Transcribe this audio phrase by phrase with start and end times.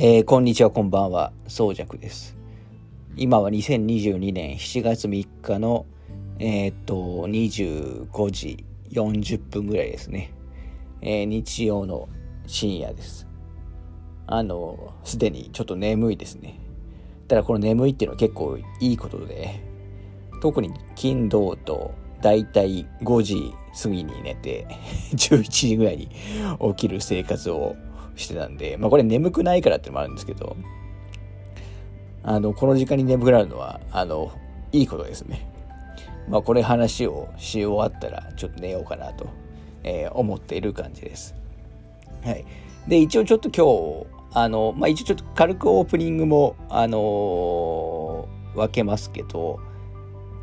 [0.00, 2.36] えー、こんにちは、こんばんは、そうじゃくです。
[3.16, 5.86] 今は2022年7月3日の、
[6.38, 6.94] えー、っと、
[7.26, 10.32] 25時40分ぐらいですね。
[11.00, 12.08] えー、日曜の
[12.46, 13.26] 深夜です。
[14.26, 16.60] あの、すでにちょっと眠いですね。
[17.26, 19.60] ただこの眠いっていうのは結構いいことで、
[20.40, 24.66] 特に金土とだいたい5時過ぎに寝て、
[25.12, 27.76] 11時ぐらいに起きる生活を
[28.16, 30.56] してたんで、まあこれ眠くないからってのもあるんですけど、
[32.22, 34.32] あの、この時間に眠くなるのは、あの、
[34.72, 35.48] いいことですね。
[36.28, 39.28] まあこれ話をし終わったらちょっと寝ようかなと、
[39.82, 41.34] えー、思っている感じです。
[42.22, 42.44] はい。
[42.86, 49.60] で、一応ちょっと今日、あの、まあ一応ちょっと軽くオープニングも、あのー、分けますけど、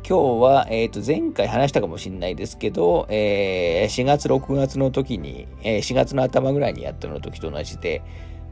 [0.08, 8.02] 今日は、え、ー、と、前回話したかもしれないですけど、えー、4月、6月の時に、えー、4月の頭ぐらいにやったの時と同じで、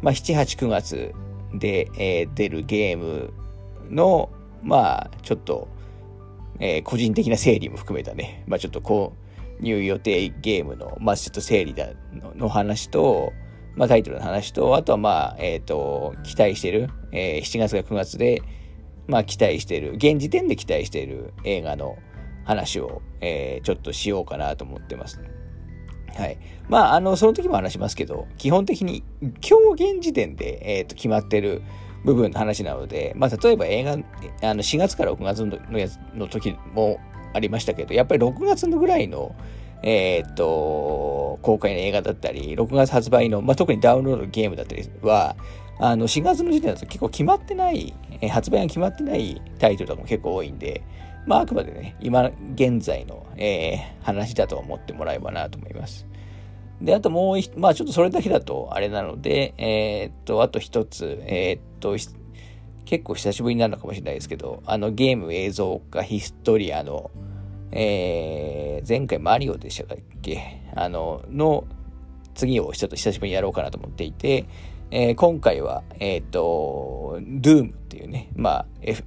[0.02, 1.14] まあ、7、8、9月
[1.54, 3.32] で、えー、出るゲーム
[3.88, 4.30] の、
[4.64, 5.68] まあ、ちょっと、
[6.58, 9.12] えー、個人的な整理も含めたね、まあ、ちょっとこ
[9.60, 13.32] う、入予定ゲームの、まあ、ちょっと整理だのの話と、
[13.76, 18.42] まあ、タイトルの話と、あとは、まあ、えっ、ー、と、期待してる、えー、7月か9月で、
[19.06, 21.96] まあ期待している、現時点で期待している映画の
[22.44, 25.20] 話を、えー、ちょっとしようかなと思ってます。
[26.16, 26.38] はい。
[26.68, 31.62] まあ、あの、その時も話しますけど、基本的に今日現時点で、え、ー、と、決まってる
[32.04, 37.00] 部分の話なので、まあ、例えば映画、あの、4月から6月のやつの時も
[37.32, 39.34] ありましたけど、やっぱり6月のぐらいの、
[39.82, 45.36] え、ー、と、公開の映画だったり、6月発売の、まあ、特にダウンロードゲームだったりは、
[45.78, 47.92] あの、4月の時点だと結構決まってない、
[48.28, 50.82] 発売が決まってないタイトルとかも結構多いんで、
[51.26, 56.06] まあ、あくまでね、今現在の、えー、話だと思ってもらえばなと思います。
[56.82, 61.96] で、あともう、まあちょっとそれだけだとあれなので、えー、っと、あと一つ、えー、っと、
[62.84, 67.10] 結構久しぶりになるのかもしれないですけど、あのゲーム映像化ヒストリアの、
[67.72, 70.60] えー、前回マリオでしたっけ？
[70.74, 71.64] あの、の
[72.34, 74.44] 次をちょっと久しぶりにやろうかなと思っていて、
[74.90, 79.04] えー、今回は、えっ、ー、と、Doom っていうね、まあ、F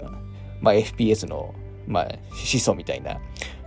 [0.61, 1.53] まあ、FPS の、
[1.87, 3.19] まあ、始祖みたいな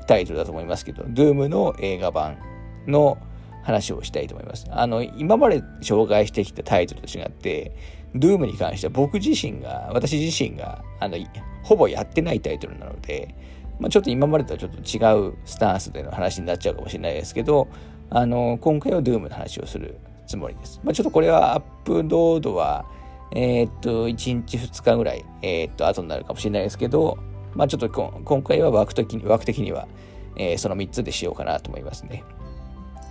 [0.07, 2.39] タイトルだと思いますけど、Doom の映画版
[2.87, 3.19] の
[3.63, 4.67] 話をしたいと思います。
[4.71, 7.73] あの、今まで紹介してきたタイトルと違って、
[8.15, 11.17] Doom に関しては僕自身が、私自身が、あの、
[11.63, 13.35] ほぼやってないタイトルなので、
[13.79, 17.69] まあ、ちょっと今までとはちょっと違うスタンスでの話になっちゃうかもしれないですけど、
[18.11, 19.99] あの、今回は Doom の話をする
[20.31, 20.81] つもりです。
[20.85, 22.85] まあ、ちょっとこれはアップロードは、
[23.33, 27.19] えー、っと、1日2日ぐらい、えー、っと、後になるかもしれないですけど、
[27.55, 29.89] まあ、ちょっと今回は枠的に枠的には、
[30.37, 32.23] えー、その3つでしようかなと思いますね。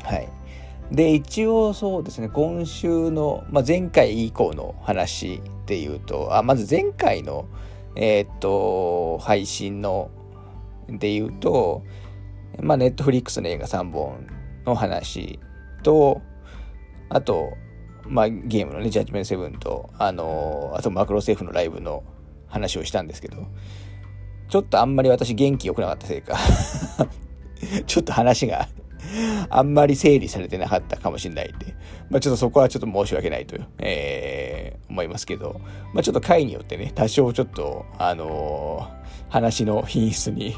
[0.03, 0.29] はい。
[0.91, 7.47] で、一応そうですね、今週の、まあ、前回以降の話で言うと、あまず前回の、
[7.95, 10.09] えー、っと、配信の、
[10.87, 11.83] で言うと、
[12.61, 14.25] まあ、ネットフリックスの映画3本
[14.65, 15.39] の話
[15.83, 16.21] と、
[17.09, 17.57] あと、
[18.07, 22.03] まあ、ゲームのね、ジャッジメント7と、あのー、あとマクロセーフのライブの
[22.47, 23.47] 話をしたんですけど、
[24.49, 26.37] ちょっとあんまり私元気良くなかったせいか
[27.85, 28.67] ちょっと話が
[29.49, 31.75] あんまり整理されてなかったかもしれないんで、
[32.09, 35.61] まあ、ちょっとそこはちょっと申し訳ないと、えー、思いますけど、
[35.93, 40.55] まあ、ちょっと回によってね、多少ちょっと、あのー、話の品質に、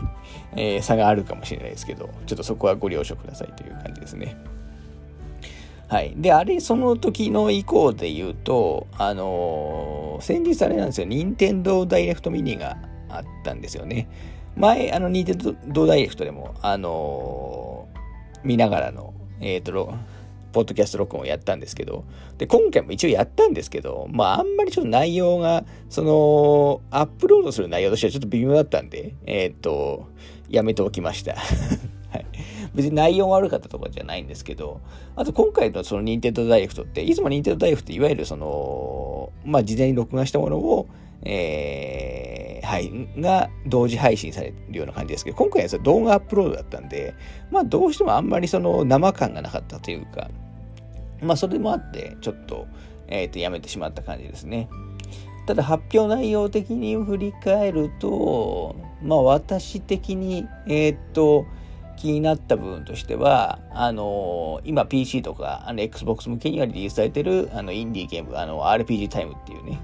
[0.56, 4.38] え、差があるかもしれないですけど、ちょっとそこはご了承くださいという感じですね。
[5.92, 6.14] はい。
[6.16, 12.78] で、あれ、その時の以降で言うと、あのー、先日あれなんですよ、任天堂ダイレクトミニが
[13.10, 14.08] あったんですよね。
[14.56, 15.38] 前、あの、任天
[15.68, 19.94] 堂ダイレクトでも、あのー、見ながらの、えっ、ー、と、
[20.54, 22.06] ポッドキャスト録音をやったんですけど、
[22.38, 30.08] で、今回も一応やったんですけど、まあ、あんまりちょっと内容が、その、アップロードする内容としてはちょっと微妙だったんで、えっ、と、
[30.48, 31.36] やめておきました。
[32.74, 34.82] 別に内容が悪かったとかじゃないんですけど、
[35.16, 40.88] あと今回のその任天堂ダイレクトって、いつも任天堂ダイレクトっていわゆるその、まあ事前に録画したものを、
[41.24, 47.14] えー、はい、が同時配信されるような感じですけど、今回は動画アップロードだったんで、
[47.52, 50.30] まあどうしてもあんまりその生感がなかったというか、
[51.22, 52.68] まあそれもあって、ちょっと、
[53.08, 54.70] えっ、ー、と、やめてしまった感じですね。
[55.48, 61.46] ただ発表内容的に振り返ると、まあ私的に、えっ、ー、と、
[62.02, 69.80] 気になった部分としては、あの、今 PC とかあの Xbox 向けにはリリースされてるあのインディーゲーム、あの RPG タイムっていうね、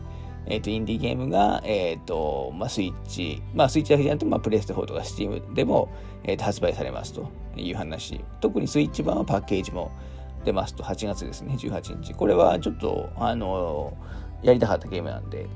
[0.47, 5.89] えっ、ー、と、インディーゲームが、えっ、ー、と、まあ、スイッチ、まあ、スイッチだけじゃなくて、まあ、プレステ4とか Steam でも、
[6.23, 8.23] えー、と発売されますという話。
[8.39, 9.91] 特にスイッチ版はパッケージも
[10.45, 12.13] 出ますと、8月ですね、18日。
[12.13, 13.93] これはちょっと、あの、
[14.41, 15.47] やりたかったゲームなんで、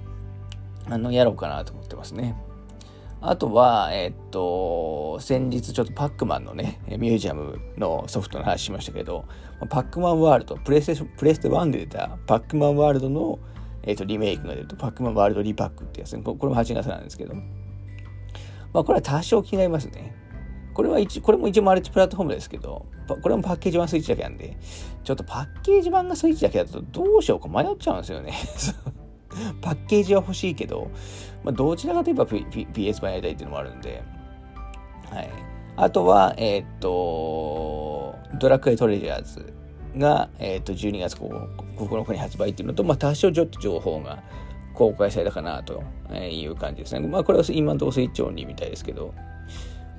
[0.90, 2.36] あの、やろうかなと思ってますね。
[3.23, 9.25] あとは、えっと、先日ちょっとパックマンのね、ミュージアムのソフトの話しましたけど、
[9.69, 13.38] パックマンワールド、プレステプレステ1で出たパックマンワールドの、
[13.83, 17.35] えっと、リメイクが出ると、パックマンワールドリパックってやつ、ね、これも8月なんですけど、
[18.73, 20.15] まあ、これは多少気になりますね。
[20.73, 24.57] これは一、これも一応マルチプラットフォームですけど、これもパッケージ版スイッチだけなんで、
[25.03, 28.33] ちょっとパッケージ版がスイッチだけだとどうしようか迷っちゃうんですよね。
[29.62, 30.89] パッケージは欲しいけど、
[31.44, 34.04] まあ、どちらかといえば PS 版やりたいっていうのもあるんで、
[35.10, 35.30] はい。
[35.78, 39.54] あとは、えー、っと、ドラクエトレジャーズ
[39.98, 44.22] が、えー、っと、12月9日に発売っていうのと、まあ、多少ちょっと情報が
[44.74, 45.83] 公開されたかなと
[46.13, 47.07] いう感じですね。
[47.07, 49.13] まあ、これは今のところスイッチオンリーみたいですけど、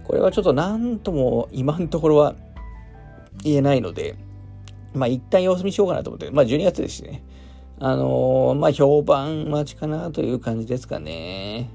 [0.04, 2.34] これはちょっとなんとも今のところは
[3.42, 4.16] 言えないので、
[4.94, 7.22] まあ一旦様子見しようかなと思って、まあ12月ですしね。
[7.78, 11.70] あのー、まあ評判待ちかなという感じですかね。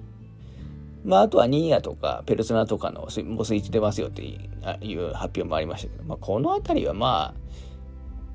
[1.03, 7.33] まああとはニーヤとかペルソナとかのスもうスイッチ出ますよっていう発表もありましたけど、まあこのあたりはま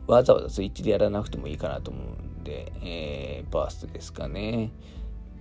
[0.09, 4.73] あ、わざわざスイッチでやらなくてもいいかなと思うんで、えー、バーストですかね。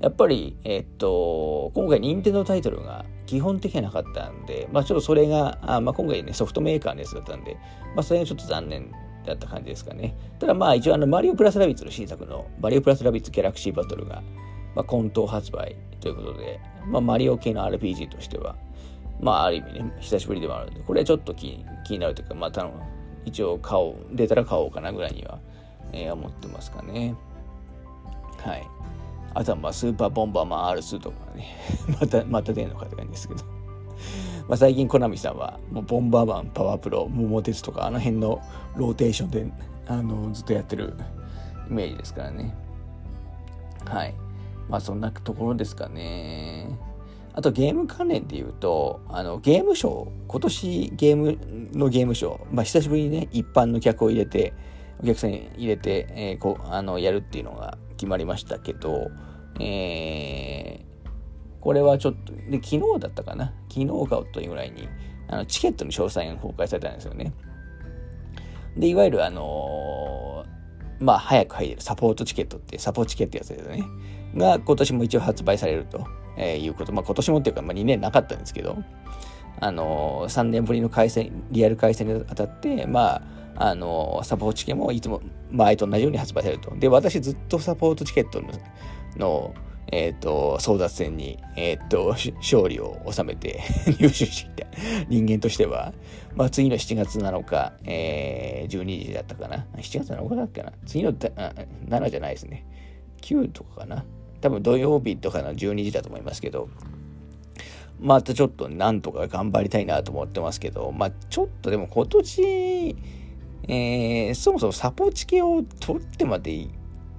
[0.01, 7.55] やっぱり、えっと、今回、任天堂タイトルが基本的にはなかったんで、まあ、ちょっとそれが、あまあ、今回ね、ソフトメーカーのやつだったんで、
[7.95, 8.91] まあ、それがちょっと残念
[9.25, 10.15] だった感じですかね。
[10.39, 14.23] ただ、まあ、一応、あの、マリオプラスラビッツの新作の、マリオプラスラビッツギャラクシーバトルが、
[14.75, 18.55] まあ、混沌発売ということで、まあ、マリオ系の RPG としては、
[19.19, 22.67] まあ、ある意味ね、久しぶりでもあるんで、これはちょっと気になるというか、また、
[23.25, 25.39] 一応、買おう、出たら買おうかなぐらいには、
[25.93, 27.15] えー、思ってますかね。
[28.37, 28.67] はい。
[29.33, 31.55] あとはまあスーパーボンバーマン R2 とかね、
[32.01, 33.43] また、また出んのかって感じですけど。
[34.47, 38.41] まあ最近コナミさんはもうボンバーマン、パワープロ、桃鉄とかあの辺の
[38.75, 39.45] ローテーションで
[39.87, 40.93] あのずっとやってる
[41.69, 42.55] イメージですからね。
[43.85, 44.13] はい。
[44.69, 46.69] まあそんなところですかね。
[47.33, 51.37] あとゲーム関連で言うと、あのゲームショー、今年ゲーム
[51.73, 54.53] のゲームショー、まあ久しぶりにね、一般の客を入れて、
[55.01, 59.11] お客さん入れて、えー、こうあのやるっていうのが決まりましたけど、
[59.59, 60.85] え、
[61.61, 63.53] これはちょっと、で、昨日だったかな？
[63.69, 64.89] 昨日かというぐらいに、
[65.27, 67.33] あのチケットの詳細が公開されたんですよね。
[68.75, 73.83] で、いわゆるあのー、まあ、早く入れるサポートチケットって、サポートチケってやつですね。
[74.35, 76.05] が、今年も一応発売されると、
[76.37, 76.93] えー、いうこと。
[76.93, 78.77] まあ、今年もっていうか、まあ、2年なかったんですけど、
[79.59, 83.21] あのー、3年ぶりの回線、リアル回線にあたって、まあ、
[83.55, 85.21] あの、サポートチケットもいつも
[85.51, 86.75] 前と同じように発売されると。
[86.77, 88.49] で、私ずっとサポートチケットの、
[89.17, 89.53] の
[89.91, 93.61] えっ、ー、と、争奪戦に、えっ、ー、と、勝利を収めて
[93.99, 94.67] 入手してきた
[95.09, 95.93] 人間としては、
[96.35, 99.67] まあ、次の7月7日、えー、12時だったかな。
[99.75, 100.71] 7月7日だっけな。
[100.85, 102.65] 次の7じゃないですね。
[103.21, 104.05] 9とかかな。
[104.39, 106.69] 多分土曜日とかの12時だと思いますけど、
[107.99, 112.95] またちょっとなんとか頑張りたいなと思ってますけど、まあちょっとでも今年、
[113.67, 116.69] えー、そもそもサポーチケを取ってまでい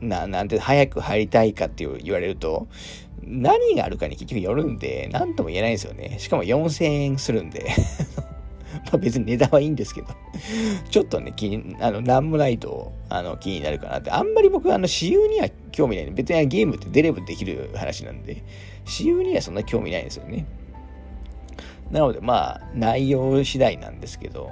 [0.03, 2.69] な、なんて早く入りたいかって言われると、
[3.23, 6.17] 何があるかに結局よるんで、なんとも言えないんですよね。
[6.19, 7.67] しかも4000円するんで
[8.91, 10.09] まあ別に値段はいいんですけど
[10.91, 14.11] ちょっとね、気に、あの、なんもないと、あの、気になるかなって。
[14.11, 16.11] あんまり僕、あの、私有には興味ない。
[16.11, 18.43] 別にゲームって出ればできる話なんで、
[18.85, 20.47] 私有にはそんな興味ないんですよね。
[21.91, 24.51] なので、まあ、内容次第なんですけど、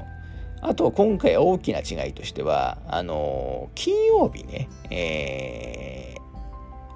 [0.63, 6.15] あと、今回大きな違いとしては、あの金曜日ね、え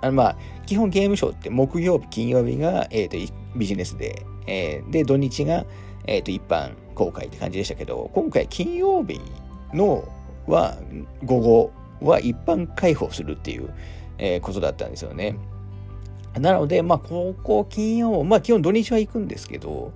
[0.02, 5.64] ー、あの、まあ、基本ゲームショーって木曜日、金曜日が、え、ー、と、ビジネスで、えー、で、土日が、
[6.06, 9.20] え、ー、と、一般公開って感じでしたけど、今回金曜日
[9.72, 10.04] の
[10.46, 10.76] は、
[11.24, 13.72] 午後は一般開放するっていう、
[14.18, 15.36] えー、ことだったんですよね。
[16.38, 19.92] なので、まあ、ここ金曜、まあ、基本土日は行くんですけど、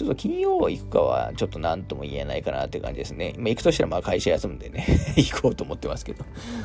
[0.00, 3.34] ちょっと金曜行くかはちょっと何とも言えないかなって感じですね。
[3.36, 6.24] まあ、行くとしたらまあ会社休むんでね 行こうと思ってますけど。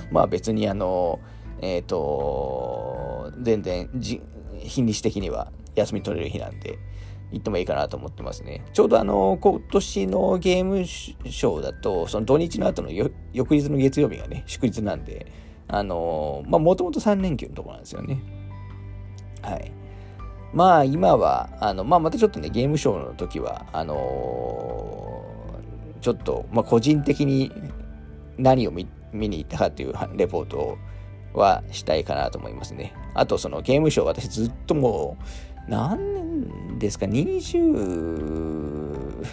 [0.10, 1.20] まあ別にあの、
[1.60, 6.80] えっ、ー、と、全然日にち的には休み取れる日なんで、
[7.34, 8.63] 行ってもいいかなと思ってますね。
[8.72, 13.13] ちょうどあの、今年のゲームショーだと、その土日の後の翌
[13.54, 15.25] 日の月曜日がね、祝日なんで、
[15.68, 18.18] あの、まあもともと3連休のとこなんですよね。
[19.42, 19.74] はい。
[20.56, 27.52] まあ今は、あの、まあまたちょっとね、ゲームショーの時は、あのー、ちょっと、まあ個人的に
[28.38, 30.78] 何を見に行ったかっていうレポート
[31.34, 32.94] はしたいかなと思いますね。
[33.14, 35.18] あとそのゲームショー私ずっとも
[35.68, 39.26] う、何年ですか、20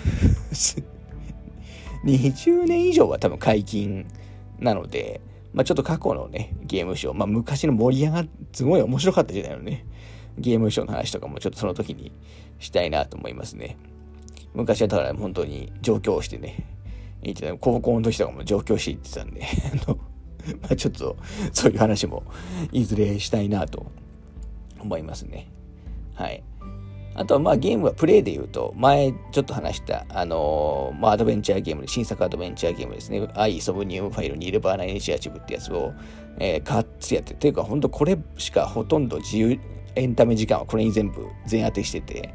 [2.05, 4.09] 20年以上は多分解禁
[4.59, 5.21] なので、
[5.53, 9.87] まあ、ちょっと過去のね、ゲームショー、まあ、昔の盛り上がっ、すごい面白かった時代のね、
[10.39, 12.13] ゲームショーの話とかもちょっとその時に
[12.59, 13.77] したいなと思いますね。
[14.55, 16.67] 昔はだから本当に上京してね、
[17.23, 19.43] て高校の時とかも上京して行ってたんで、
[19.87, 19.97] あの、
[20.63, 21.17] まあちょっと
[21.53, 22.25] そういう話も
[22.73, 23.87] いずれしたいなと
[24.81, 25.49] 思いますね。
[26.15, 26.43] はい。
[27.15, 33.29] あとはまあゲームはプレイで言うと、前ちょっと話した、あのー、まあアドベンチャーゲームで、新作アドベンチャーゲームですね。
[33.35, 35.93] アイソブニウムファイルニルバーナイニシアチブってやつを、
[36.39, 39.61] えー、がっつやって、ていうか本当これしかほとんど自由、
[39.97, 42.35] エンタメ時間はこれに全部全当てしてて、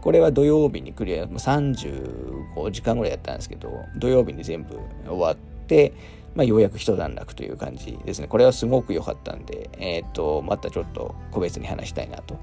[0.00, 5.36] これは土曜日にクリア、35時間ぐらいやったんですけど、土曜日に全部終わっ
[5.66, 5.92] て、
[6.34, 8.28] まあ、ようやく一段落という感じですね。
[8.28, 12.38] これはすごく良かったんで、えっ、ー、と、またちょっと個別に話したいなと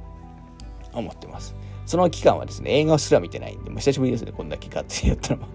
[0.94, 1.56] 思ってます。
[1.86, 5.48] その期間はですね、映画すら見てないんで、もう久しぶりですね、こんだけ買ってやったのは。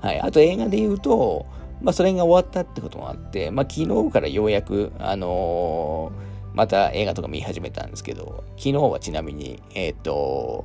[0.08, 0.20] はい。
[0.20, 1.46] あと映画で言うと、
[1.82, 10.64] まあ、それが終わったってこともあって、まあ、昨日からようやく、あのーまた映画とか見始めたんですけど、昨日はちなみに、えっ、ー、と、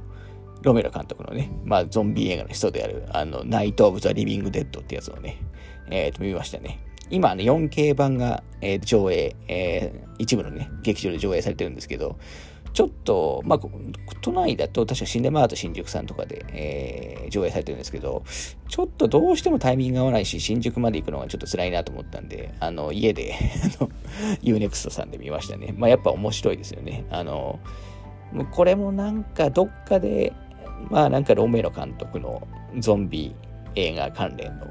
[0.61, 5.37] ロメロ監督のね、まあ、ゾンビ映画の人である、あの、ナイト・オブ・ザ・リビング・デッドってやつをね、
[5.89, 6.79] えっ、ー、と、見ましたね。
[7.09, 12.17] 今、あの、4K 版が、えー、上映、えー、一部のね、劇場で上映されてるんですけど、
[12.73, 13.59] ちょっと、まあ、
[14.21, 18.23] 都内だと確かシネマート新宿さんとかで、えー、上映されてるんですけど、
[18.69, 23.33] ちょっとどうしてもタイミング合わないし、新宿まで行くのがちょっと辛いなと思ったんで、あの、家で
[23.79, 23.89] あの、
[24.41, 25.73] UNEXT さんで見ましたね。
[25.77, 27.05] まあ、やっぱ面白いですよね。
[27.09, 27.59] あの、
[28.51, 30.33] これもなんかどっかで、
[30.89, 32.47] まあなんかロメロ監督の
[32.79, 33.35] ゾンビ
[33.75, 34.67] 映画関連の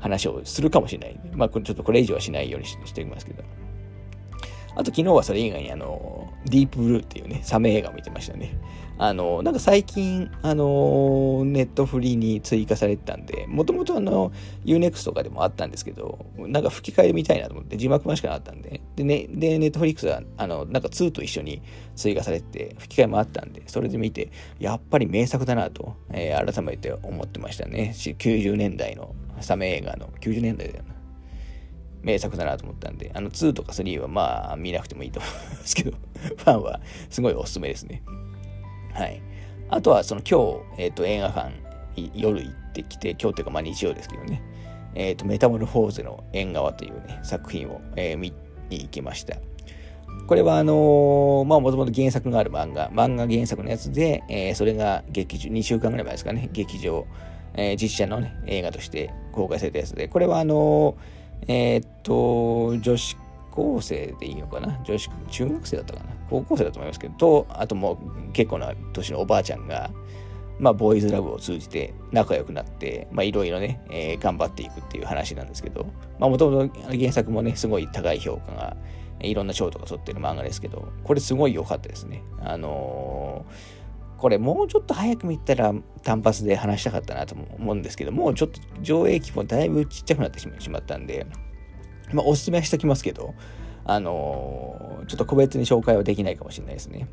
[0.00, 1.20] 話をするかもしれない。
[1.32, 3.44] まあちょっとこれ以上はしないようにしておきますけど。
[4.78, 8.56] あと昨日はそれ以外にあの、ディープブルーっていうね、サメ映画を見てましたね。
[8.96, 14.30] あの、なんか最近、あの、ネットフリーに追加されてたんで、もともとあの、
[14.64, 21.60] UNEXT とかでもあったんですけど、なんか吹き替えみたいなと思って、字幕版しかなかったんで、で、ね、で、ネットフリックスは、あの、なんか2と一緒に
[21.96, 24.30] 追加されて、吹き替えもあったんで、それで見て、
[24.60, 27.94] やっぱり名作だなと、えー、改めて思ってましたね。
[27.96, 30.97] 90年代のサメ映画の、90年代だよな。
[32.08, 38.02] 名作だなと思ったんで、あの2とか3はまあ見なくてもいいと思いますけど、 ファンはすごいおすすめですね。
[38.94, 39.20] はい。
[39.68, 41.52] あとはその今日、えっ、ー、と映画館
[42.14, 44.42] 夜行ってきて、今日というかまあ日曜ですけどね、
[44.94, 48.32] えっ、ー、とメタモルフォーゼの縁側というね、作品を、えー、見
[48.70, 49.36] に行きました。
[50.26, 57.06] これはあの、まあもともと原作がある漫画、漫画原作のやつで、えー、それが劇場、2週間ぐらい前ですかね、劇場、
[57.52, 63.16] えー、実写のね、映画として公開されたやつで、これはあのーえー、っと、女子
[63.50, 64.80] 高生でいいのかな？
[64.84, 66.10] 女子、中学生だったかな？
[66.28, 69.90] 高校生だと思いますけど、と、あともう結構な年のおばあちゃんが、
[70.58, 75.86] まあ、ボーイズラブを通じて仲良くなって、まあ、いろいろね、えー、頑張っていくっていう話なんですけど、
[76.18, 78.76] まあ、もともと原作もね、すごい高い評価が、
[79.20, 82.22] いろんな賞とか取ってる漫画ですけど、これすごい良かったですね。
[82.40, 83.78] あのー
[84.18, 85.72] これもうちょっと早く見たら
[86.02, 91.26] 単発で話したかったなと思うんですけど、もうちょっと上映規模だいぶちっちゃくなってしまったんで、
[92.12, 93.34] まあおすすめはしときますけど、
[93.84, 97.08] あのー、ちょっと個別に紹介はできないかもしれないですね。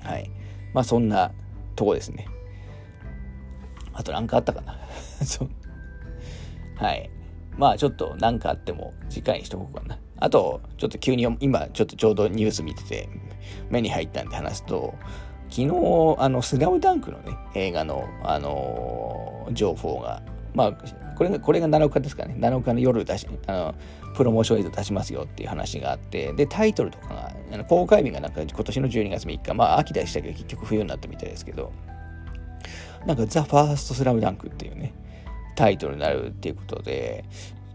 [0.00, 0.30] はい。
[0.74, 1.32] まあそんな
[1.76, 2.26] とこですね。
[3.94, 4.78] あと何かあったかな？
[5.24, 5.50] そう。
[6.76, 7.10] はい。
[7.56, 9.98] まあちょっと何かあっても次回にしとこうかな。
[10.18, 13.08] あと、ちょっと急に今ちょっとちょうどニュース見てて
[13.70, 14.94] 目に入ったんで話すと、
[15.52, 20.22] 昨日、あの、スラムダンクのね、映画の、あのー、情報が、
[20.54, 20.72] まあ、
[21.14, 23.74] これが、これが7日ですかね、7日の夜出し、あの、
[24.14, 31.70] プロモーション映像出しますよっていう話があって、で、タイトルとかが、あの公開日がなんか今年の12月3日、まあ、秋でしたけど、結局冬になったみたいですけど、
[33.06, 34.94] なんか、ザ・ファースト・スラムダンクっていうね、
[35.54, 37.24] タイトルになるっていうことで、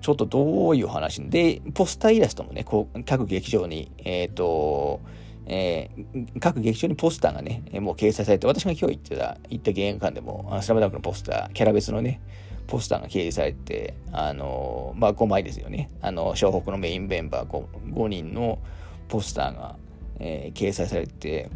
[0.01, 1.21] ちょっとどういう話？
[1.29, 5.01] で、ポスターイラストもね、こう各劇場に、えっ、ー、と、
[5.49, 12.21] えー、各劇場にポスターがね、もう掲載されて、私が今日行ってた、行った芸館でも、スラムダンクのポスター、キャラ別のね、
[12.67, 15.89] ポスターが掲示されて、あのー、まあ、5枚ですよね。
[16.01, 18.59] あの、湘北のメインメンバー 5, 5人の
[19.07, 19.77] ポスターが、
[20.19, 21.49] えー、掲載されて、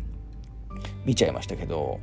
[1.06, 2.00] 見ちゃいましたけど、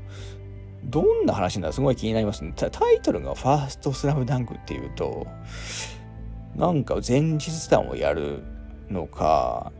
[0.84, 2.52] どんな話なのすごい気になりますね。
[2.54, 5.26] タイトルがファーストスラムダンクっていうと、
[6.54, 8.42] なんか前日談をやる
[8.90, 9.72] のか、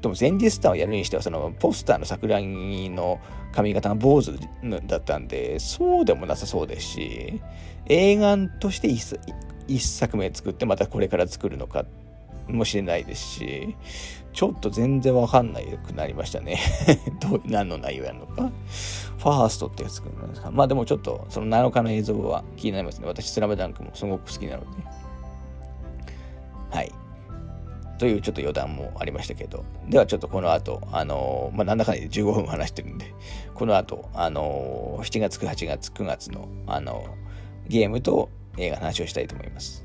[0.00, 3.20] でも前日談をやるにしては、そのポスターの桜木の
[3.52, 4.32] 髪型が坊主
[4.86, 7.40] だったんで、そうでもなさそうですし、
[7.86, 8.88] 映画として
[9.66, 11.84] 一作目作ってまたこれから作るのか、
[12.48, 13.76] もしれないですし、
[14.32, 16.58] ちょっと全然わかんないくなりましたね。
[17.20, 18.50] どう、何の内容やるのか。
[19.18, 20.50] ファーストってやつくるんですか。
[20.50, 23.06] まあでもちょっと、その7日の映像は気になりますね。
[23.06, 24.66] 私、スラムダンクもすごく好きなので。
[26.70, 26.92] はい。
[28.00, 33.12] というちょっと余談もありましたけど、ではちょっとこの後、あのー、まあ、なんだかんだで15分話してるんで、
[33.52, 39.84] この後、あのー、7月、8月、9月の、あのー、ゲームと映画の話をしたいと思います。